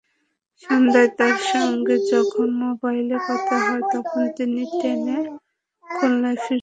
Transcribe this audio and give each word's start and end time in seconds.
সন্ধ্যায় 0.63 1.11
তাঁর 1.19 1.35
সঙ্গে 1.51 1.95
যখন 2.11 2.47
মোবাইলে 2.63 3.17
কথা 3.27 3.55
হয়, 3.65 3.83
তখন 3.93 4.21
তিনি 4.37 4.61
ট্রেনে 4.71 5.17
খুলনায় 5.85 6.37
ফিরছেন। 6.37 6.59